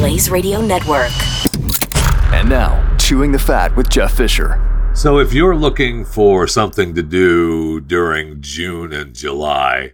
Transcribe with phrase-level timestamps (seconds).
[0.00, 1.10] Blaze Radio Network.
[2.32, 4.58] And now, Chewing the Fat with Jeff Fisher.
[4.94, 9.92] So, if you're looking for something to do during June and July,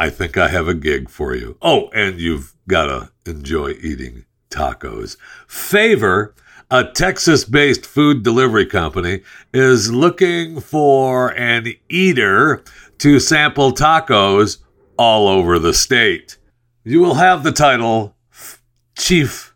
[0.00, 1.56] I think I have a gig for you.
[1.62, 5.16] Oh, and you've got to enjoy eating tacos.
[5.46, 6.34] Favor,
[6.68, 9.20] a Texas based food delivery company,
[9.54, 12.64] is looking for an eater
[12.98, 14.58] to sample tacos
[14.98, 16.36] all over the state.
[16.82, 18.15] You will have the title
[18.96, 19.54] Chief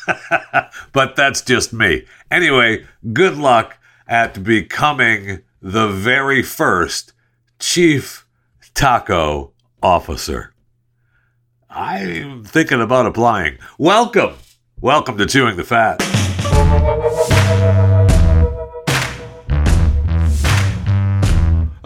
[0.92, 2.04] but that's just me.
[2.30, 7.14] Anyway, good luck at becoming the very first
[7.58, 8.28] Chief
[8.74, 10.54] Taco Officer.
[11.70, 13.60] I'm thinking about applying.
[13.78, 14.34] Welcome.
[14.82, 16.17] Welcome to Chewing the Fat.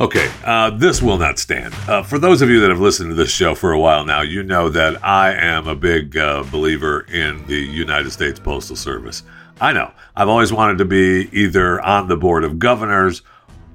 [0.02, 1.76] Okay, uh, this will not stand.
[1.88, 4.22] Uh, for those of you that have listened to this show for a while now,
[4.22, 9.22] you know that I am a big uh, believer in the United States Postal Service.
[9.62, 9.92] I know.
[10.16, 13.22] I've always wanted to be either on the board of governors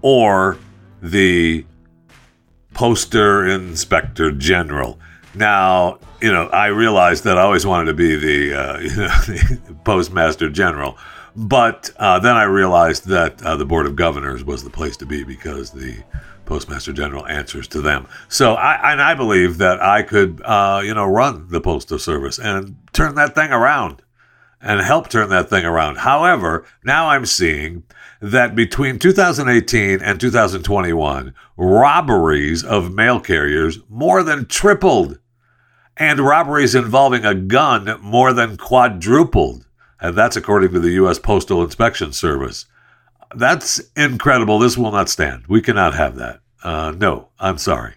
[0.02, 0.58] or
[1.00, 1.64] the
[2.74, 4.98] poster inspector general.
[5.32, 9.06] Now, you know, I realized that I always wanted to be the, uh, you know,
[9.06, 10.98] the postmaster general.
[11.36, 15.06] But uh, then I realized that uh, the Board of Governors was the place to
[15.06, 16.02] be because the
[16.46, 18.08] Postmaster General answers to them.
[18.28, 22.38] So I and I believe that I could, uh, you know, run the Postal Service
[22.38, 24.02] and turn that thing around
[24.62, 25.98] and help turn that thing around.
[25.98, 27.82] However, now I'm seeing
[28.22, 35.18] that between 2018 and 2021, robberies of mail carriers more than tripled,
[35.98, 39.65] and robberies involving a gun more than quadrupled.
[40.00, 41.18] And that's according to the U.S.
[41.18, 42.66] Postal Inspection Service.
[43.34, 44.58] That's incredible.
[44.58, 45.46] This will not stand.
[45.48, 46.40] We cannot have that.
[46.62, 47.94] Uh, no, I'm sorry.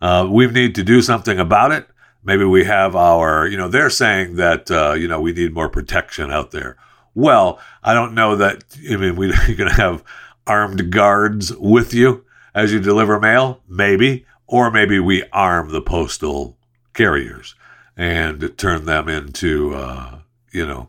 [0.00, 1.88] Uh, we need to do something about it.
[2.24, 5.68] Maybe we have our, you know, they're saying that, uh, you know, we need more
[5.68, 6.76] protection out there.
[7.14, 10.04] Well, I don't know that, I mean, we, you're going to have
[10.46, 12.24] armed guards with you
[12.54, 16.56] as you deliver mail, maybe, or maybe we arm the postal
[16.94, 17.54] carriers
[17.96, 20.18] and turn them into, uh,
[20.52, 20.88] you know,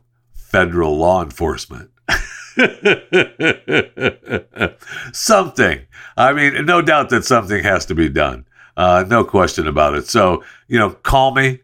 [0.54, 1.90] federal law enforcement.
[5.12, 5.82] something.
[6.16, 8.46] I mean, no doubt that something has to be done.
[8.78, 10.08] Uh, no question about it.
[10.08, 11.62] So, you know, call me.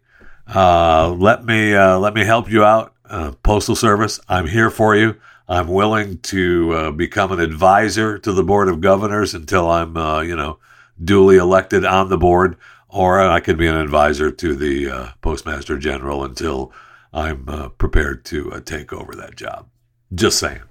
[0.48, 2.96] Uh, let me uh, let me help you out.
[3.08, 5.16] Uh, Postal Service, I'm here for you.
[5.48, 10.22] I'm willing to uh, become an advisor to the Board of Governors until I'm, uh,
[10.22, 10.58] you know,
[11.04, 12.56] duly elected on the board,
[12.88, 16.72] or I could be an advisor to the Postmaster General until
[17.12, 19.68] I'm uh, prepared to uh, take over that job.
[20.14, 20.62] Just saying.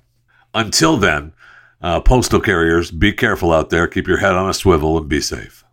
[0.54, 1.32] Until then,
[1.80, 3.86] uh, postal carriers, be careful out there.
[3.86, 5.64] Keep your head on a swivel and be safe.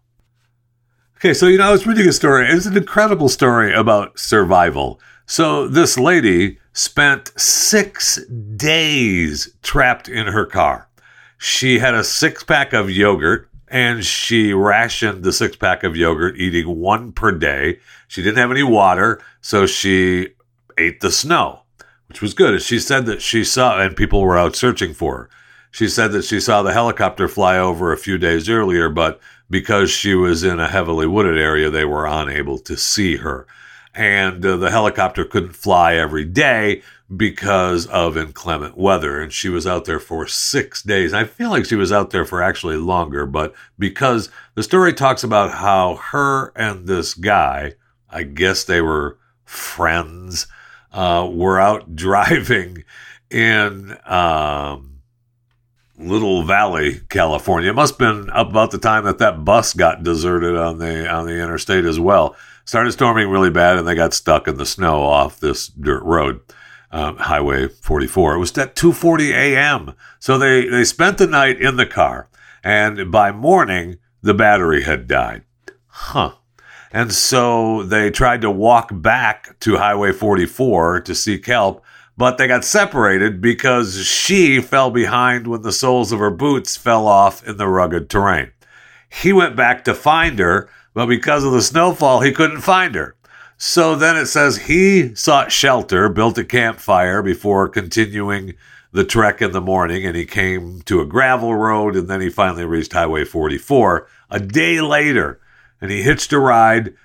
[1.18, 2.48] Okay, so you know, I was reading a story.
[2.48, 5.00] It's an incredible story about survival.
[5.26, 10.90] So this lady spent six days trapped in her car.
[11.38, 16.38] She had a six pack of yogurt and she rationed the six pack of yogurt,
[16.38, 17.80] eating one per day.
[18.08, 20.30] She didn't have any water, so she
[20.78, 21.62] ate the snow,
[22.08, 22.62] which was good.
[22.62, 25.30] She said that she saw, and people were out searching for her.
[25.72, 29.20] She said that she saw the helicopter fly over a few days earlier, but
[29.50, 33.46] because she was in a heavily wooded area, they were unable to see her.
[33.94, 36.82] And uh, the helicopter couldn't fly every day
[37.16, 39.22] because of inclement weather.
[39.22, 41.14] And she was out there for six days.
[41.14, 45.24] I feel like she was out there for actually longer, but because the story talks
[45.24, 47.74] about how her and this guy,
[48.10, 50.48] I guess they were friends,
[50.92, 52.84] uh, were out driving
[53.30, 55.02] in um,
[55.98, 57.70] Little Valley, California.
[57.70, 61.26] It must have been about the time that that bus got deserted on the on
[61.26, 62.36] the interstate as well.
[62.66, 66.42] Started storming really bad, and they got stuck in the snow off this dirt road
[66.92, 68.36] um, Highway 44.
[68.36, 69.94] It was at 2:40 a.m.
[70.20, 72.30] So they they spent the night in the car,
[72.64, 75.44] and by morning the battery had died.
[75.88, 76.36] Huh.
[76.96, 81.84] And so they tried to walk back to Highway 44 to seek help,
[82.16, 87.06] but they got separated because she fell behind when the soles of her boots fell
[87.06, 88.54] off in the rugged terrain.
[89.10, 93.18] He went back to find her, but because of the snowfall, he couldn't find her.
[93.58, 98.54] So then it says he sought shelter, built a campfire before continuing
[98.94, 102.30] the trek in the morning, and he came to a gravel road, and then he
[102.30, 105.42] finally reached Highway 44 a day later,
[105.86, 106.96] and he hitched a ride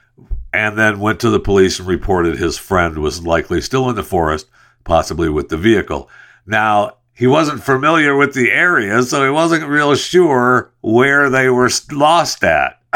[0.55, 4.03] and then went to the police and reported his friend was likely still in the
[4.03, 4.49] forest,
[4.85, 6.09] possibly with the vehicle.
[6.47, 11.69] Now, he wasn't familiar with the area, so he wasn't real sure where they were
[11.93, 12.81] lost at.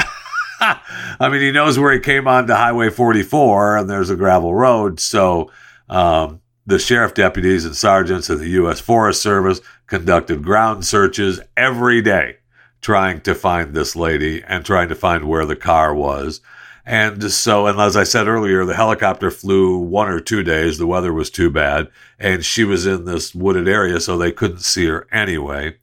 [0.58, 4.98] I mean, he knows where he came onto Highway 44, and there's a gravel road.
[5.00, 5.50] So
[5.90, 8.80] um, the sheriff deputies and sergeants of the U.S.
[8.80, 12.38] Forest Service conducted ground searches every day,
[12.84, 16.42] trying to find this lady and trying to find where the car was.
[16.84, 20.76] And so, and as I said earlier, the helicopter flew one or two days.
[20.76, 21.88] The weather was too bad,
[22.18, 25.78] and she was in this wooded area, so they couldn't see her anyway.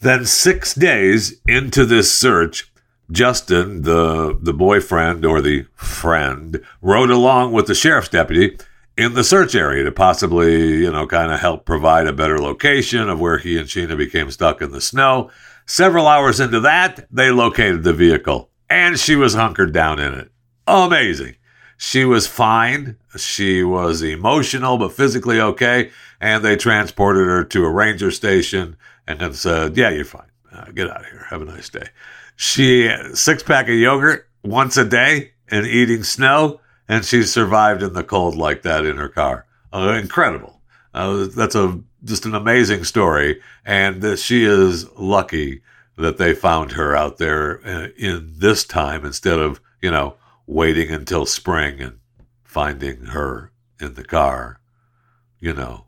[0.00, 2.72] Then, six days into this search,
[3.12, 8.58] Justin, the the boyfriend or the friend, rode along with the sheriff's deputy
[8.98, 13.08] in the search area to possibly, you know, kind of help provide a better location
[13.08, 15.30] of where he and Sheena became stuck in the snow.
[15.66, 20.32] Several hours into that, they located the vehicle and she was hunkered down in it.
[20.66, 21.36] Amazing.
[21.76, 22.96] She was fine.
[23.16, 25.90] She was emotional, but physically okay.
[26.20, 28.76] And they transported her to a ranger station
[29.06, 30.30] and then said, Yeah, you're fine.
[30.50, 31.26] Uh, get out of here.
[31.28, 31.88] Have a nice day.
[32.36, 37.92] She six pack of yogurt once a day and eating snow, and she survived in
[37.92, 39.46] the cold like that in her car.
[39.72, 40.60] Uh, incredible.
[40.94, 45.62] Uh, that's a just an amazing story, and that she is lucky
[45.96, 50.16] that they found her out there uh, in this time instead of you know
[50.46, 51.98] waiting until spring and
[52.44, 54.60] finding her in the car,
[55.40, 55.86] you know,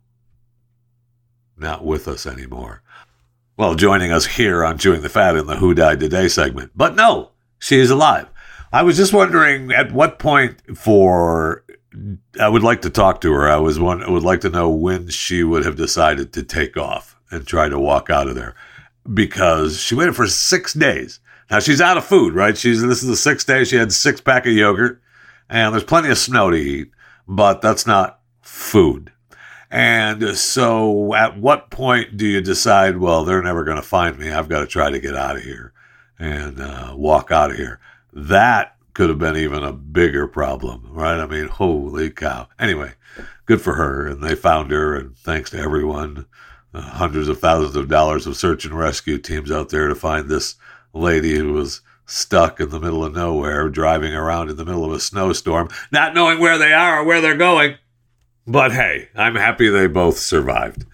[1.56, 2.82] not with us anymore
[3.56, 6.72] well, joining us here on Chewing the Fat in the Who Died Today segment.
[6.74, 8.28] But no, she is alive.
[8.72, 11.63] I was just wondering at what point for
[12.40, 13.48] I would like to talk to her.
[13.48, 16.76] I was one I would like to know when she would have decided to take
[16.76, 18.54] off and try to walk out of there
[19.12, 21.20] because she waited for six days.
[21.50, 22.56] Now she's out of food, right?
[22.56, 23.64] She's this is the sixth day.
[23.64, 25.00] She had six pack of yogurt,
[25.48, 26.90] and there's plenty of snow to eat,
[27.28, 29.12] but that's not food.
[29.70, 34.30] And so, at what point do you decide, well, they're never going to find me?
[34.30, 35.72] I've got to try to get out of here
[36.16, 37.80] and uh, walk out of here?
[38.12, 41.18] That could have been even a bigger problem, right?
[41.18, 42.48] I mean, holy cow.
[42.58, 42.92] Anyway,
[43.46, 44.06] good for her.
[44.06, 46.26] And they found her, and thanks to everyone,
[46.72, 50.28] uh, hundreds of thousands of dollars of search and rescue teams out there to find
[50.28, 50.54] this
[50.92, 54.92] lady who was stuck in the middle of nowhere, driving around in the middle of
[54.92, 57.76] a snowstorm, not knowing where they are or where they're going.
[58.46, 60.84] But hey, I'm happy they both survived.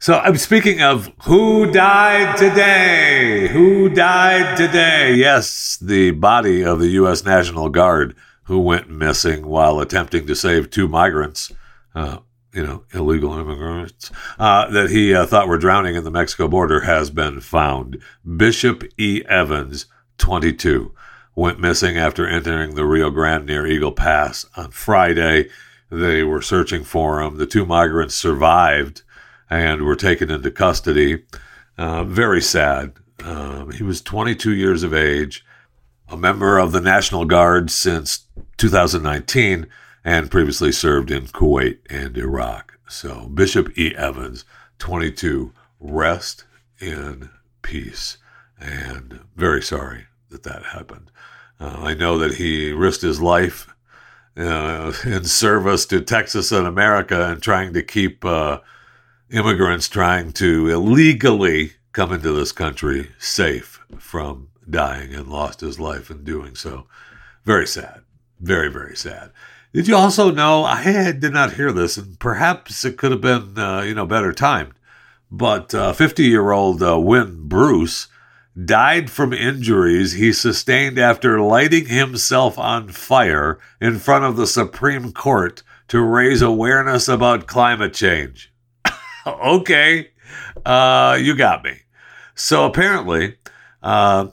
[0.00, 3.48] So I'm speaking of who died today.
[3.48, 5.14] Who died today?
[5.14, 7.24] Yes, the body of the U.S.
[7.24, 8.14] National Guard
[8.44, 11.52] who went missing while attempting to save two migrants,
[11.96, 12.18] uh,
[12.54, 16.80] you know, illegal immigrants, uh, that he uh, thought were drowning in the Mexico border
[16.80, 18.00] has been found.
[18.36, 19.24] Bishop E.
[19.28, 19.86] Evans,
[20.18, 20.94] 22,
[21.34, 25.48] went missing after entering the Rio Grande near Eagle Pass on Friday.
[25.90, 27.36] They were searching for him.
[27.36, 29.02] The two migrants survived
[29.50, 31.24] and were taken into custody.
[31.76, 32.92] Uh, very sad.
[33.24, 35.44] Um, he was 22 years of age,
[36.08, 38.26] a member of the National Guard since
[38.56, 39.66] 2019,
[40.04, 42.78] and previously served in Kuwait and Iraq.
[42.88, 43.94] So, Bishop E.
[43.94, 44.44] Evans,
[44.78, 46.44] 22, rest
[46.80, 47.30] in
[47.62, 48.18] peace.
[48.58, 51.10] And very sorry that that happened.
[51.60, 53.68] Uh, I know that he risked his life
[54.36, 58.58] uh, in service to Texas and America and trying to keep uh,
[59.30, 66.10] immigrants trying to illegally come into this country safe from dying and lost his life
[66.10, 66.86] in doing so.
[67.44, 68.02] Very sad.
[68.40, 69.30] Very, very sad.
[69.72, 70.64] Did you also know?
[70.64, 74.32] I did not hear this, and perhaps it could have been, uh, you know, better
[74.32, 74.74] timed.
[75.30, 78.08] But 50 year old uh, Wynn Bruce
[78.64, 85.12] died from injuries he sustained after lighting himself on fire in front of the Supreme
[85.12, 88.47] Court to raise awareness about climate change.
[89.44, 90.10] okay,
[90.64, 91.80] uh, you got me.
[92.34, 93.36] So apparently,
[93.82, 94.28] uh,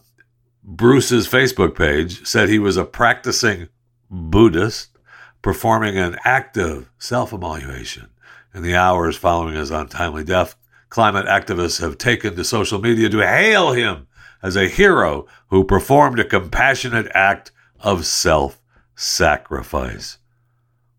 [0.64, 3.70] Bruce's Facebook page said he was a practicing
[4.10, 4.98] Buddhist
[5.42, 8.10] performing an active self evaluation
[8.54, 10.56] in the hours following his untimely death.
[10.90, 14.08] Climate activists have taken to social media to hail him
[14.42, 18.62] as a hero who performed a compassionate act of self
[18.96, 20.18] sacrifice.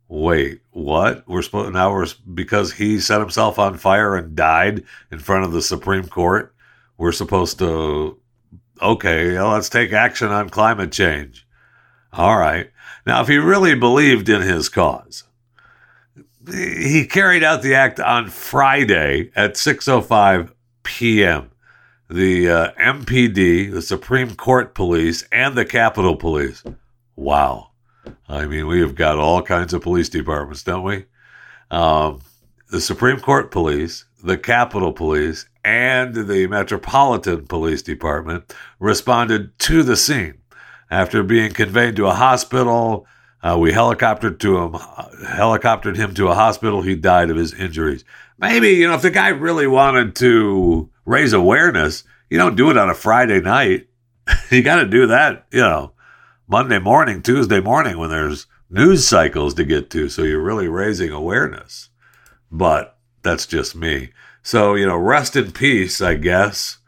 [0.09, 1.27] Wait, what?
[1.29, 5.53] We're supposed now we're because he set himself on fire and died in front of
[5.53, 6.55] the Supreme Court.
[6.97, 8.19] We're supposed to
[8.81, 11.47] okay, let's take action on climate change.
[12.13, 12.71] All right.
[13.07, 15.25] Now, if he really believed in his cause,
[16.53, 20.53] he carried out the act on Friday at 6:05
[20.85, 21.51] p.m.
[22.09, 26.63] The uh, MPD, the Supreme Court Police, and the Capitol Police.
[27.17, 27.66] Wow.
[28.29, 31.07] I mean, we have got all kinds of police departments, don't we?
[31.71, 32.21] Um,
[32.71, 39.97] the Supreme Court Police, the Capitol Police, and the Metropolitan Police Department responded to the
[39.97, 40.35] scene.
[40.91, 43.07] After being conveyed to a hospital,
[43.43, 46.83] uh, we helicoptered to him, helicoptered him to a hospital.
[46.83, 48.05] He died of his injuries.
[48.39, 52.77] Maybe you know if the guy really wanted to raise awareness, you don't do it
[52.77, 53.89] on a Friday night.
[54.51, 55.93] you got to do that, you know,
[56.49, 60.09] Monday morning, Tuesday morning when there's news cycles to get to.
[60.09, 61.89] So you're really raising awareness.
[62.53, 64.11] But that's just me.
[64.43, 66.79] So, you know, rest in peace, I guess.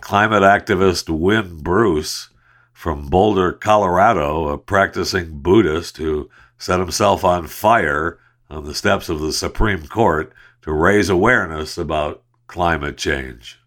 [0.00, 2.30] Climate activist Wynn Bruce
[2.72, 6.28] from Boulder, Colorado, a practicing Buddhist who
[6.58, 8.18] set himself on fire
[8.50, 13.60] on the steps of the Supreme Court to raise awareness about climate change.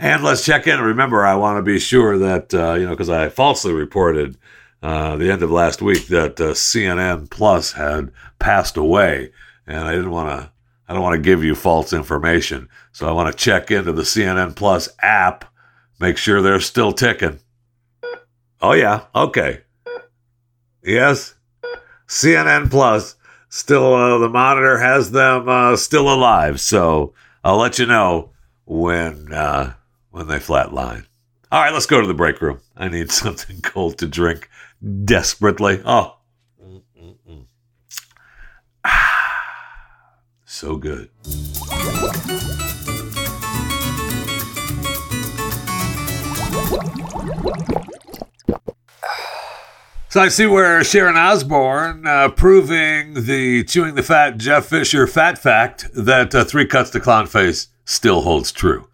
[0.00, 0.80] And let's check in.
[0.80, 4.38] Remember, I want to be sure that, uh, you know, because I falsely reported
[4.82, 9.30] uh, the end of last week that uh, CNN Plus had passed away.
[9.66, 10.50] And I didn't want to,
[10.88, 12.70] I don't want to give you false information.
[12.92, 15.44] So I want to check into the CNN Plus app,
[16.00, 17.38] make sure they're still ticking.
[18.62, 19.02] Oh, yeah.
[19.14, 19.60] Okay.
[20.82, 21.34] Yes.
[22.06, 23.16] CNN Plus
[23.50, 26.58] still uh, the monitor has them uh, still alive.
[26.58, 27.12] So
[27.44, 28.30] I'll let you know
[28.64, 29.74] when uh,
[30.10, 31.06] when they flatline.
[31.52, 32.60] All right, let's go to the break room.
[32.76, 34.48] I need something cold to drink
[35.04, 35.82] desperately.
[35.84, 36.16] Oh,
[38.84, 39.44] ah,
[40.44, 41.10] so good.
[50.10, 55.38] So I see where Sharon Osbourne uh, proving the chewing the fat Jeff Fisher fat
[55.38, 58.89] fact that uh, three cuts to clown face still holds true.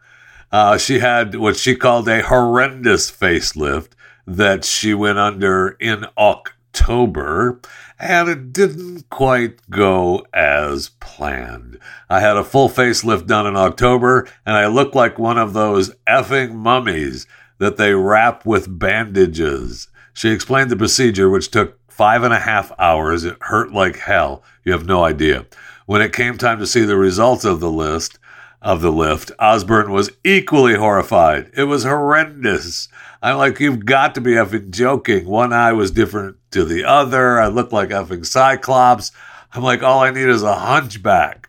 [0.56, 3.90] Uh, she had what she called a horrendous facelift
[4.26, 7.60] that she went under in October,
[7.98, 11.78] and it didn't quite go as planned.
[12.08, 15.94] I had a full facelift done in October, and I looked like one of those
[16.06, 17.26] effing mummies
[17.58, 19.88] that they wrap with bandages.
[20.14, 23.24] She explained the procedure, which took five and a half hours.
[23.24, 24.42] It hurt like hell.
[24.64, 25.44] You have no idea.
[25.84, 28.18] When it came time to see the results of the list,
[28.62, 31.50] of the lift, Osbourne was equally horrified.
[31.54, 32.88] It was horrendous.
[33.22, 35.26] I'm like, you've got to be effing joking.
[35.26, 37.40] One eye was different to the other.
[37.40, 39.12] I looked like effing Cyclops.
[39.52, 41.48] I'm like, all I need is a hunchback.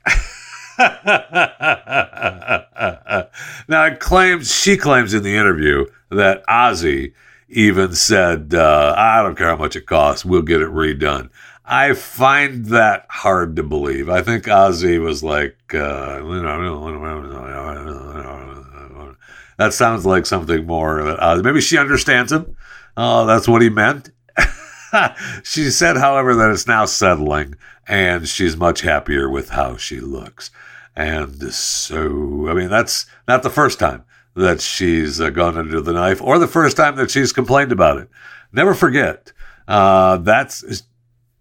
[3.68, 7.14] now, claims, she claims in the interview that Ozzy
[7.50, 11.30] even said, uh, I don't care how much it costs, we'll get it redone.
[11.70, 14.10] I find that hard to believe.
[14.10, 16.22] I think Ozzy was like, uh,
[19.58, 22.56] that sounds like something more that maybe she understands him.
[22.96, 24.12] Oh, that's what he meant.
[25.44, 27.56] she said, however, that it's now settling
[27.86, 30.52] and she's much happier with how she looks.
[30.96, 34.06] And so, I mean, that's not the first time
[34.36, 37.98] that she's uh, gone under the knife or the first time that she's complained about
[37.98, 38.10] it.
[38.54, 39.34] Never forget,
[39.68, 40.84] uh, that's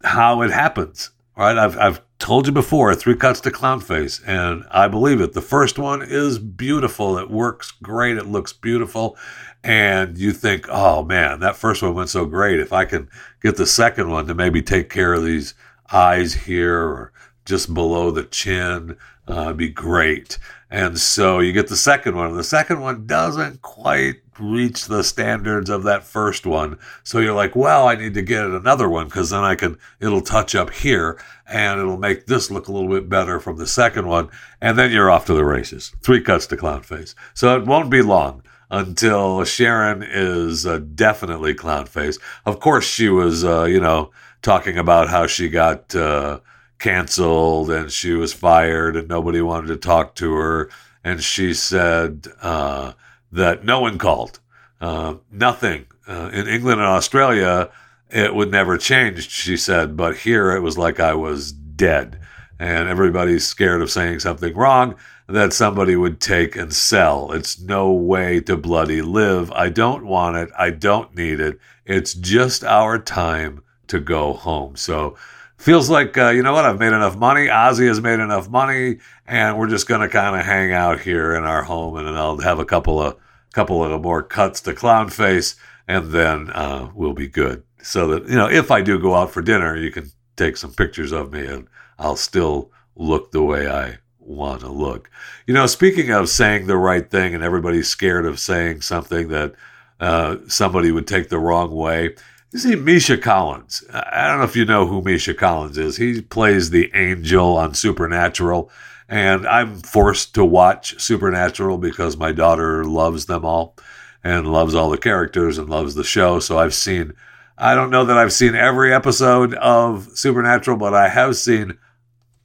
[0.06, 1.10] how it happens.
[1.36, 1.58] Right?
[1.58, 5.34] I've I've told you before, three cuts to clown face, and I believe it.
[5.34, 7.18] The first one is beautiful.
[7.18, 8.16] It works great.
[8.16, 9.16] It looks beautiful.
[9.62, 12.60] And you think, oh man, that first one went so great.
[12.60, 13.10] If I can
[13.42, 15.54] get the second one to maybe take care of these
[15.92, 17.12] eyes here or
[17.44, 18.96] just below the chin,
[19.28, 20.38] uh, be great.
[20.70, 22.34] And so you get the second one.
[22.36, 26.78] The second one doesn't quite reach the standards of that first one.
[27.02, 30.21] So you're like, well, I need to get another one because then I can, it'll
[30.21, 34.07] touch up here and it'll make this look a little bit better from the second
[34.07, 34.28] one.
[34.61, 35.95] And then you're off to the races.
[36.02, 37.14] Three cuts to clown face.
[37.35, 42.19] So it won't be long until Sharon is uh, definitely clown face.
[42.45, 44.11] Of course, she was, uh, you know,
[44.43, 46.40] talking about how she got, uh,
[46.78, 50.71] canceled and she was fired and nobody wanted to talk to her.
[51.02, 52.93] And she said uh,
[53.33, 54.40] that no one called,
[54.80, 55.87] uh, nothing.
[56.09, 57.71] Uh, in England and Australia,
[58.11, 62.21] it would never change, she said, but here it was like I was dead.
[62.59, 64.95] And everybody's scared of saying something wrong
[65.28, 67.33] that somebody would take and sell.
[67.33, 69.50] It's no way to bloody live.
[69.52, 70.50] I don't want it.
[70.56, 71.59] I don't need it.
[71.85, 74.76] It's just our time to go home.
[74.76, 75.16] So,
[75.56, 77.46] feels like uh, you know what I've made enough money.
[77.46, 81.44] Ozzy has made enough money, and we're just gonna kind of hang out here in
[81.44, 83.16] our home, and, I'll have a couple of
[83.52, 85.56] couple of more cuts to clown face,
[85.88, 87.62] and then uh, we'll be good.
[87.82, 90.72] So that you know, if I do go out for dinner, you can take some
[90.72, 95.10] pictures of me, and I'll still look the way I want to look.
[95.46, 99.54] You know, speaking of saying the right thing, and everybody's scared of saying something that
[100.00, 102.14] uh, somebody would take the wrong way
[102.56, 103.84] you see, Misha Collins.
[103.92, 105.98] I don't know if you know who Misha Collins is.
[105.98, 108.70] He plays the angel on Supernatural,
[109.10, 113.76] and I'm forced to watch Supernatural because my daughter loves them all
[114.25, 116.40] and loves all the characters and loves the show.
[116.40, 117.12] So I've seen,
[117.58, 121.76] I don't know that I've seen every episode of Supernatural, but I have seen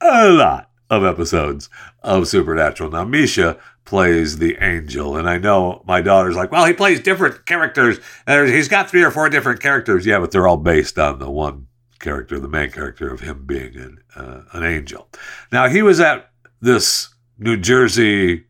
[0.02, 1.70] a lot of episodes
[2.02, 2.90] of Supernatural.
[2.90, 5.16] Now, Misha plays the angel.
[5.16, 7.98] And I know my daughter's like, well, he plays different characters.
[8.26, 10.06] And he's got three or four different characters.
[10.06, 11.66] Yeah, but they're all based on the one
[11.98, 15.08] character, the main character of him being an, uh, an angel.
[15.50, 18.44] Now, he was at this New Jersey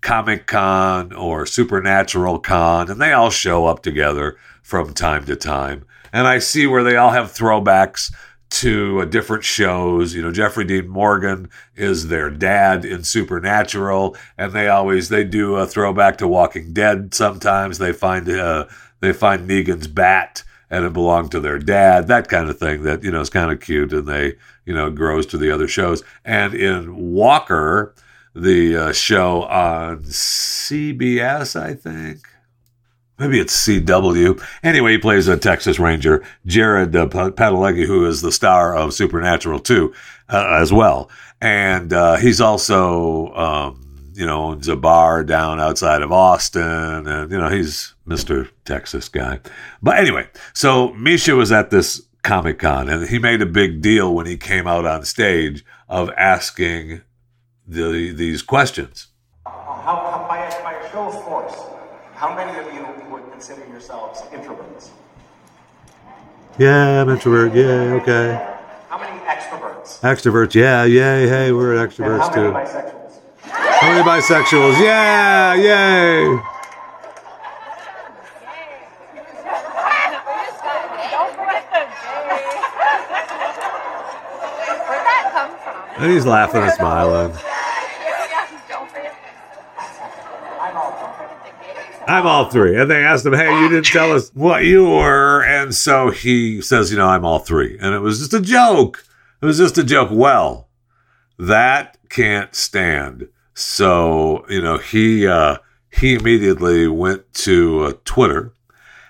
[0.00, 5.84] Comic Con or Supernatural Con, and they all show up together from time to time.
[6.12, 8.12] And I see where they all have throwbacks
[8.54, 10.14] to uh, different shows.
[10.14, 15.56] You know, Jeffrey Dean Morgan is their dad in Supernatural, and they always they do
[15.56, 17.14] a throwback to Walking Dead.
[17.14, 18.66] Sometimes they find uh,
[19.00, 22.08] they find Negan's bat and it belonged to their dad.
[22.08, 24.90] That kind of thing that you know is kind of cute, and they you know
[24.90, 26.02] grows to the other shows.
[26.24, 27.94] And in Walker,
[28.34, 32.26] the uh, show on CBS, I think
[33.18, 34.42] maybe it's CW.
[34.62, 39.60] Anyway, he plays a Texas Ranger, Jared uh, Padalecki, who is the star of Supernatural
[39.60, 39.92] 2
[40.28, 41.10] uh, as well.
[41.40, 47.06] And uh, he's also, um, you know, owns a bar down outside of Austin.
[47.06, 48.48] And, you know, he's Mr.
[48.64, 49.40] Texas guy.
[49.82, 54.14] But anyway, so Misha was at this Comic Con and he made a big deal
[54.14, 57.02] when he came out on stage of asking
[57.66, 59.08] the, these questions.
[59.44, 60.14] How,
[60.90, 61.73] show
[62.14, 64.90] how many of you would consider yourselves introverts?
[66.58, 67.54] Yeah, I'm introvert.
[67.54, 68.56] Yeah, okay.
[68.88, 70.00] How many extroverts?
[70.00, 70.54] Extroverts.
[70.54, 72.52] Yeah, yay, hey, we're extroverts and how too.
[72.52, 73.20] many bisexuals?
[73.50, 74.80] How many bisexuals?
[74.80, 76.26] Yeah, yay.
[84.86, 85.50] Where'd that come
[85.94, 86.02] from?
[86.04, 87.32] And he's laughing and smiling.
[92.06, 92.78] I'm all three.
[92.78, 95.42] And they asked him, hey, you didn't tell us what you were.
[95.42, 97.78] And so he says, you know, I'm all three.
[97.80, 99.04] And it was just a joke.
[99.40, 100.08] It was just a joke.
[100.12, 100.68] Well,
[101.38, 103.28] that can't stand.
[103.54, 105.58] So, you know, he uh,
[105.90, 108.52] he immediately went to uh, Twitter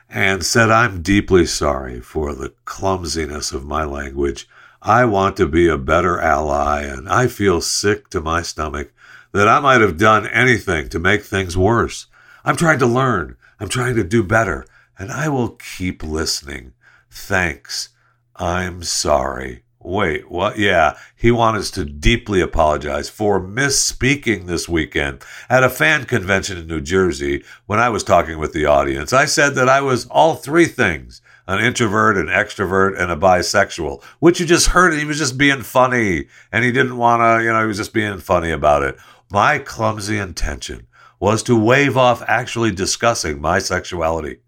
[0.08, 4.48] and said, I'm deeply sorry for the clumsiness of my language.
[4.82, 8.92] I want to be a better ally, and I feel sick to my stomach
[9.32, 12.06] that I might have done anything to make things worse.
[12.44, 13.36] I'm trying to learn.
[13.58, 14.66] I'm trying to do better,
[14.98, 16.74] and I will keep listening.
[17.10, 17.90] Thanks.
[18.36, 19.62] I'm sorry.
[19.80, 20.58] Wait, what?
[20.58, 26.66] Yeah, he wants to deeply apologize for misspeaking this weekend at a fan convention in
[26.66, 29.12] New Jersey when I was talking with the audience.
[29.12, 34.02] I said that I was all three things an introvert, an extrovert, and a bisexual,
[34.18, 34.94] which you just heard.
[34.94, 37.92] He was just being funny, and he didn't want to, you know, he was just
[37.92, 38.96] being funny about it.
[39.30, 40.86] My clumsy intention
[41.24, 44.40] was to wave off actually discussing my sexuality,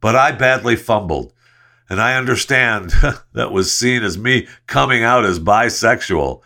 [0.00, 1.32] but I badly fumbled
[1.88, 2.92] and I understand
[3.32, 6.40] that was seen as me coming out as bisexual.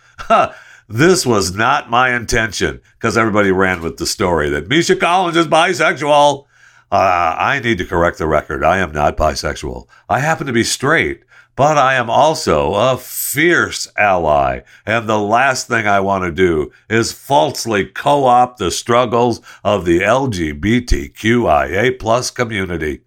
[0.89, 5.49] this was not my intention because everybody ran with the story that Misha Collins is
[5.49, 6.47] bisexual.
[6.91, 8.65] Uh, I need to correct the record.
[8.65, 9.87] I am not bisexual.
[10.09, 11.25] I happen to be straight,
[11.57, 12.97] but I am also a
[13.35, 14.61] fierce ally.
[14.87, 19.85] And the last thing I want to do is falsely co opt the struggles of
[19.85, 23.01] the LGBTQIA plus community.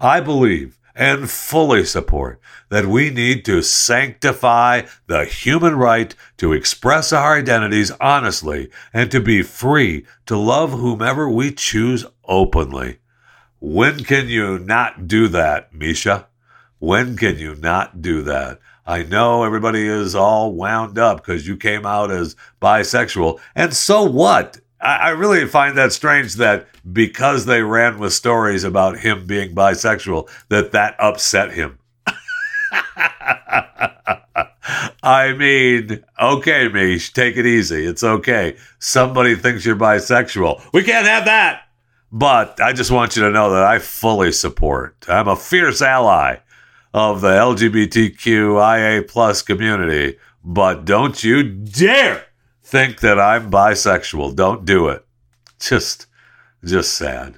[0.00, 7.12] I believe and fully support that we need to sanctify the human right to express
[7.12, 12.98] our identities honestly and to be free to love whomever we choose openly.
[13.60, 16.28] When can you not do that, Misha?
[16.78, 18.60] When can you not do that?
[18.86, 23.40] I know everybody is all wound up because you came out as bisexual.
[23.54, 24.60] And so what?
[24.80, 29.54] I, I really find that strange that because they ran with stories about him being
[29.54, 31.78] bisexual, that that upset him.
[35.02, 37.86] I mean, okay, Mish, take it easy.
[37.86, 38.56] It's okay.
[38.78, 40.62] Somebody thinks you're bisexual.
[40.72, 41.62] We can't have that.
[42.12, 45.04] But I just want you to know that I fully support.
[45.08, 46.36] I'm a fierce ally
[46.94, 50.16] of the LGBTQIA plus community.
[50.44, 52.26] But don't you dare
[52.62, 54.36] think that I'm bisexual.
[54.36, 55.04] Don't do it.
[55.58, 56.06] Just,
[56.64, 57.34] just sad.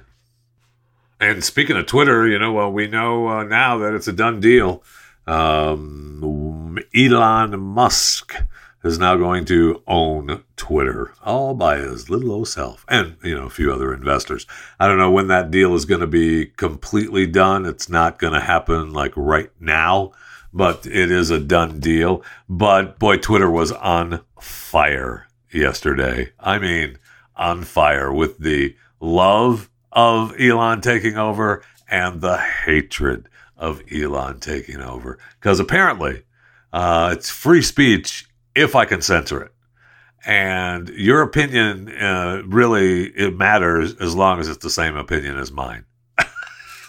[1.19, 4.39] And speaking of Twitter, you know, well, we know uh, now that it's a done
[4.39, 4.83] deal.
[5.25, 8.35] Um, Elon Musk
[8.83, 13.45] is now going to own Twitter all by his little old self and, you know,
[13.45, 14.45] a few other investors.
[14.79, 17.65] I don't know when that deal is going to be completely done.
[17.65, 20.11] It's not going to happen like right now,
[20.53, 22.23] but it is a done deal.
[22.47, 26.31] But boy, Twitter was on fire yesterday.
[26.39, 26.97] I mean,
[27.35, 34.81] on fire with the love of Elon taking over and the hatred of Elon taking
[34.81, 35.17] over.
[35.39, 36.23] Because apparently,
[36.71, 38.26] uh, it's free speech
[38.57, 39.51] if I can censor it.
[40.25, 45.51] And your opinion uh, really it matters as long as it's the same opinion as
[45.51, 45.85] mine.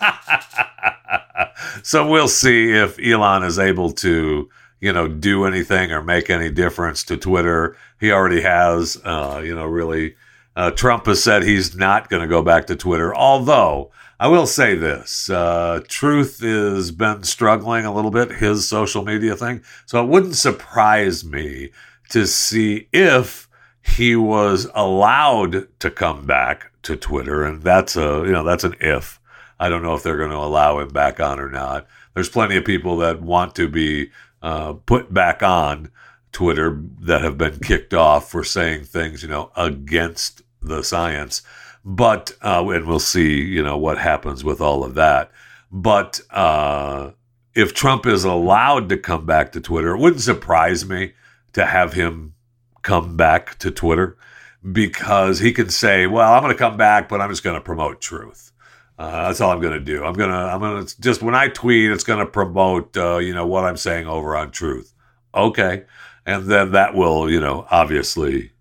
[1.82, 4.48] so we'll see if Elon is able to,
[4.80, 7.76] you know, do anything or make any difference to Twitter.
[8.00, 10.16] He already has, uh, you know, really.
[10.56, 14.46] Uh, Trump has said he's not going to go back to Twitter, although I will
[14.46, 19.62] say this uh, Truth has been struggling a little bit, his social media thing.
[19.86, 21.70] So it wouldn't surprise me
[22.10, 23.48] to see if
[23.80, 27.44] he was allowed to come back to Twitter.
[27.44, 29.20] And that's a, you know, that's an if.
[29.60, 31.86] I don't know if they're going to allow him back on or not.
[32.14, 34.10] There's plenty of people that want to be
[34.42, 35.90] uh, put back on
[36.32, 41.42] Twitter that have been kicked off for saying things, you know, against the science.
[41.84, 45.30] But uh, and we'll see, you know, what happens with all of that.
[45.70, 47.12] But uh,
[47.54, 51.12] if Trump is allowed to come back to Twitter, it wouldn't surprise me
[51.52, 52.34] to have him
[52.82, 54.16] come back to Twitter
[54.70, 57.64] because he can say, "Well, I'm going to come back, but I'm just going to
[57.64, 58.52] promote truth."
[58.98, 60.04] Uh, that's all I'm going to do.
[60.04, 63.18] I'm going to, I'm going to just when I tweet, it's going to promote, uh,
[63.18, 64.92] you know, what I'm saying over on Truth.
[65.34, 65.84] Okay,
[66.26, 68.52] and then that will, you know, obviously,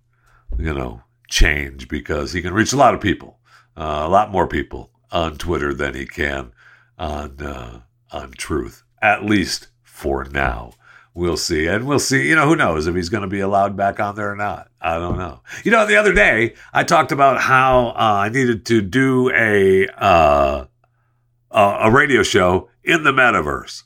[0.59, 3.39] you know, change because he can reach a lot of people,
[3.75, 6.51] uh, a lot more people on Twitter than he can
[6.97, 8.83] on uh, on Truth.
[9.01, 10.73] At least for now,
[11.13, 12.27] we'll see, and we'll see.
[12.27, 14.69] You know, who knows if he's going to be allowed back on there or not?
[14.81, 15.41] I don't know.
[15.63, 19.87] You know, the other day I talked about how uh, I needed to do a
[19.87, 20.65] uh,
[21.51, 23.83] a radio show in the metaverse.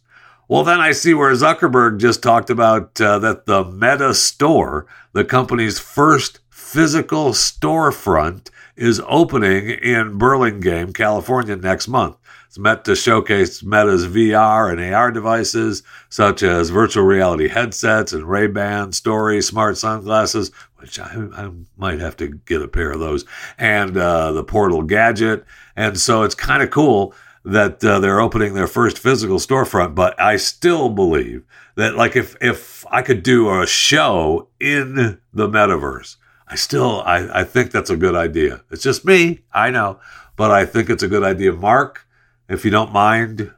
[0.48, 5.24] Well, then I see where Zuckerberg just talked about uh, that the Meta Store, the
[5.24, 6.40] company's first
[6.72, 12.16] physical storefront is opening in Burlingame, California next month.
[12.48, 18.24] It's meant to showcase Meta's VR and AR devices, such as virtual reality headsets and
[18.24, 23.26] Ray-Ban Story smart sunglasses, which I, I might have to get a pair of those,
[23.58, 25.44] and uh, the Portal gadget.
[25.76, 29.94] And so it's kind of cool that uh, they're opening their first physical storefront.
[29.94, 31.44] But I still believe
[31.76, 36.16] that, like, if if I could do a show in the metaverse
[36.52, 38.62] I still I, I think that's a good idea.
[38.70, 40.02] It's just me, I know,
[40.36, 41.54] but I think it's a good idea.
[41.54, 42.06] Mark,
[42.50, 43.54] if you don't mind,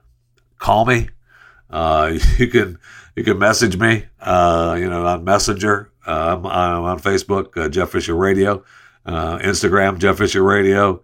[0.60, 1.10] call me.
[1.72, 2.78] Uh, you can
[3.16, 5.92] you can message me, uh, you know, on Messenger.
[6.06, 8.64] Uh, I'm, I'm, on Facebook, uh, Jeff Fisher Radio,
[9.08, 11.02] uh, Instagram, Jeff Fisher Radio.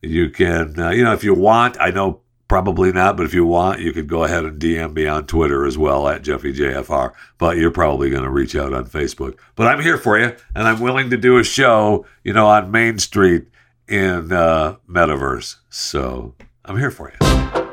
[0.00, 1.76] You can, uh, you know, if you want.
[1.78, 5.06] I know Probably not, but if you want, you could go ahead and DM me
[5.06, 7.12] on Twitter as well at JeffyJFR.
[7.38, 9.36] But you're probably going to reach out on Facebook.
[9.56, 12.70] But I'm here for you, and I'm willing to do a show, you know, on
[12.70, 13.46] Main Street
[13.88, 15.56] in uh, Metaverse.
[15.70, 17.65] So I'm here for you.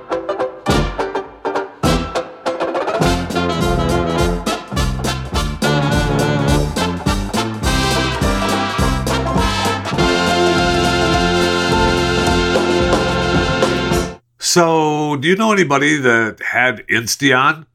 [14.54, 17.66] So, do you know anybody that had Insteon?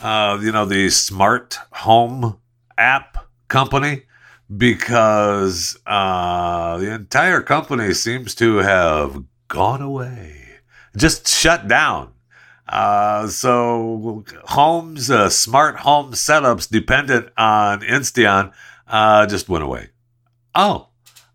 [0.00, 2.40] Uh, you know, the smart home
[2.76, 4.06] app company?
[4.56, 10.42] Because uh, the entire company seems to have gone away,
[10.96, 12.12] just shut down.
[12.68, 18.52] Uh, so, homes, uh, smart home setups dependent on Insteon
[18.88, 19.90] uh, just went away.
[20.56, 20.88] Oh,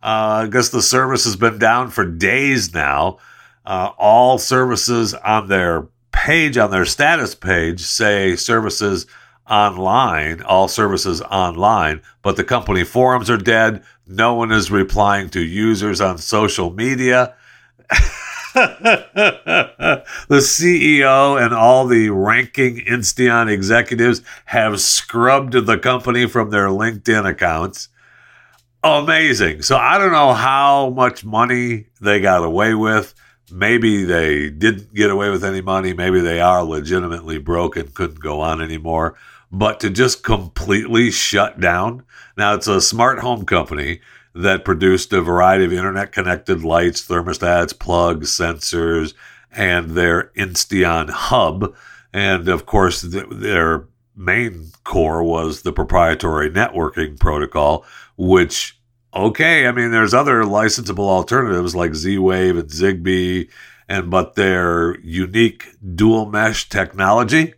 [0.04, 3.20] uh, I guess the service has been down for days now.
[3.66, 9.06] Uh, all services on their page, on their status page, say services
[9.50, 13.84] online, all services online, but the company forums are dead.
[14.08, 17.36] No one is replying to users on social media.
[18.54, 27.30] the CEO and all the ranking Insteon executives have scrubbed the company from their LinkedIn
[27.30, 27.90] accounts.
[28.84, 29.62] Amazing.
[29.62, 33.14] So I don't know how much money they got away with.
[33.52, 35.94] Maybe they didn't get away with any money.
[35.94, 39.16] Maybe they are legitimately broke and couldn't go on anymore.
[39.52, 42.04] But to just completely shut down.
[42.38, 44.00] Now, it's a smart home company
[44.34, 49.14] that produced a variety of internet connected lights, thermostats, plugs, sensors,
[49.52, 51.76] and their Insteon hub.
[52.14, 57.86] And of course, th- their main core was the proprietary networking protocol,
[58.18, 58.80] which,
[59.14, 63.50] okay, I mean, there's other licensable alternatives like Z Wave and Zigbee,
[63.88, 67.54] and but their unique dual mesh technology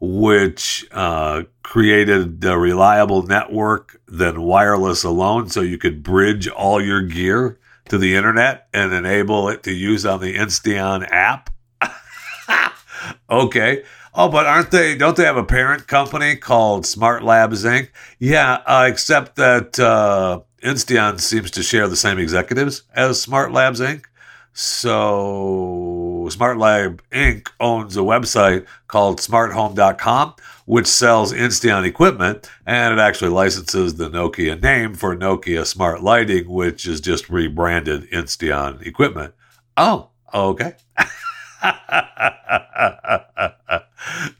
[0.00, 7.02] which uh, created a reliable network than wireless alone, so you could bridge all your
[7.02, 7.58] gear
[7.88, 11.50] to the internet and enable it to use on the Insteon app.
[13.30, 13.84] okay.
[14.14, 14.96] Oh, but aren't they?
[14.96, 17.88] Don't they have a parent company called Smart Labs Inc?
[18.18, 23.80] Yeah, uh, except that uh, Insteon seems to share the same executives as Smart Labs
[23.80, 24.06] Inc.
[24.54, 27.48] So, Smart Lab Inc.
[27.60, 34.62] owns a website called smarthome.com, which sells Insteon equipment, and it actually licenses the Nokia
[34.62, 39.34] name for Nokia Smart Lighting, which is just rebranded Insteon equipment.
[39.76, 40.76] Oh, okay.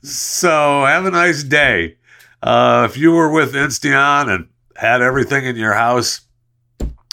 [0.03, 1.97] so, have a nice day.
[2.43, 6.23] Uh, if you were with Insteon and had everything in your house,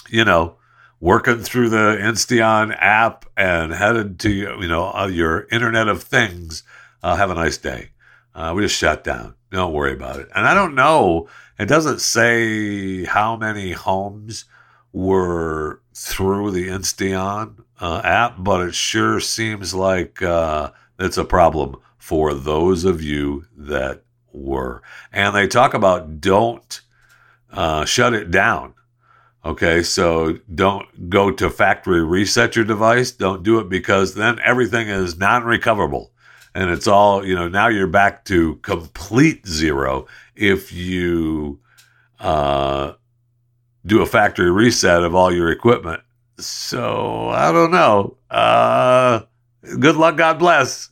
[0.08, 0.56] you know,
[1.00, 6.62] working through the Insteon app and headed to you know uh, your Internet of Things.
[7.02, 7.90] Uh, have a nice day.
[8.34, 9.34] Uh, we just shut down.
[9.50, 10.28] Don't worry about it.
[10.34, 11.28] And I don't know.
[11.58, 14.46] It doesn't say how many homes
[14.92, 21.76] were through the Insteon uh, app, but it sure seems like uh, it's a problem
[21.98, 24.82] for those of you that were.
[25.12, 26.80] And they talk about don't
[27.52, 28.74] uh, shut it down
[29.44, 33.10] Okay, so don't go to factory reset your device.
[33.10, 36.12] Don't do it because then everything is non recoverable.
[36.54, 41.58] And it's all, you know, now you're back to complete zero if you
[42.20, 42.92] uh,
[43.84, 46.02] do a factory reset of all your equipment.
[46.38, 48.16] So I don't know.
[48.30, 49.22] Uh,
[49.80, 50.90] good luck, God bless.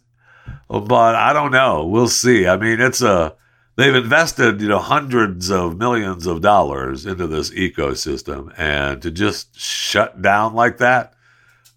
[0.68, 1.87] But I don't know.
[1.87, 2.49] We'll see.
[2.49, 3.37] I mean, it's a
[3.80, 9.58] they've invested you know hundreds of millions of dollars into this ecosystem and to just
[9.58, 11.14] shut down like that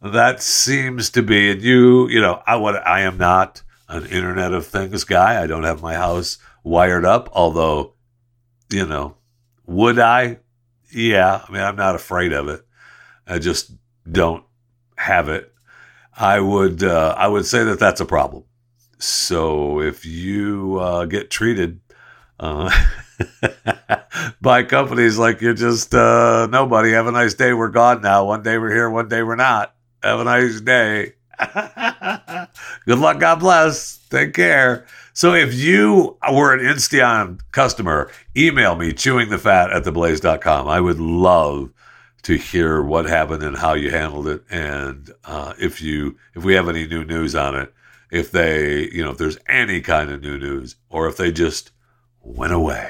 [0.01, 4.53] that seems to be and you you know i what i am not an internet
[4.53, 5.41] of things guy.
[5.41, 7.93] I don't have my house wired up although
[8.69, 9.15] you know
[9.65, 10.39] would i?
[10.91, 12.65] Yeah i mean i'm not afraid of it.
[13.25, 13.71] I just
[14.11, 14.43] don't
[14.97, 15.53] have it.
[16.17, 18.43] I would uh, i would say that that's a problem.
[18.99, 21.79] So if you uh, get treated
[22.39, 22.71] uh,
[24.41, 26.91] by companies like you're just uh, nobody.
[26.91, 27.53] Have a nice day.
[27.53, 28.25] We're gone now.
[28.25, 29.75] One day we're here, one day we're not.
[30.01, 31.13] Have a nice day.
[32.85, 33.19] Good luck.
[33.19, 33.97] God bless.
[34.09, 34.85] Take care.
[35.13, 40.67] So if you were an Insteon customer, email me chewingthefat at theblaze.com.
[40.67, 41.71] I would love
[42.23, 44.43] to hear what happened and how you handled it.
[44.49, 47.73] And uh, if you if we have any new news on it,
[48.09, 51.71] if they, you know, if there's any kind of new news, or if they just
[52.23, 52.89] went away.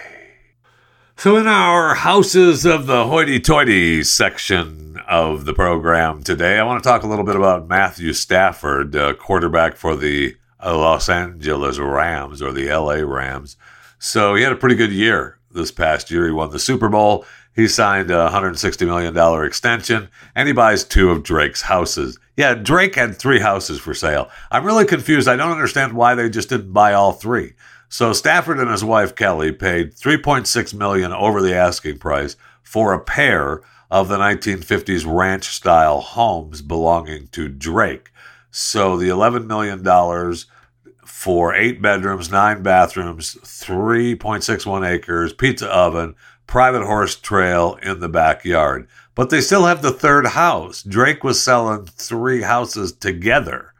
[1.15, 6.83] So, in our Houses of the Hoity Toity section of the program today, I want
[6.83, 12.41] to talk a little bit about Matthew Stafford, uh, quarterback for the Los Angeles Rams
[12.41, 13.57] or the LA Rams.
[13.99, 16.25] So, he had a pretty good year this past year.
[16.25, 17.25] He won the Super Bowl.
[17.55, 22.17] He signed a $160 million extension and he buys two of Drake's houses.
[22.35, 24.29] Yeah, Drake had three houses for sale.
[24.49, 25.27] I'm really confused.
[25.27, 27.53] I don't understand why they just didn't buy all three.
[27.93, 32.99] So Stafford and his wife Kelly paid 3.6 million over the asking price for a
[32.99, 38.09] pair of the 1950s ranch style homes belonging to Drake.
[38.49, 39.83] So the $11 million
[41.05, 46.15] for eight bedrooms, nine bathrooms, 3.61 acres, pizza oven,
[46.47, 48.87] private horse trail in the backyard.
[49.13, 50.81] But they still have the third house.
[50.81, 53.75] Drake was selling three houses together,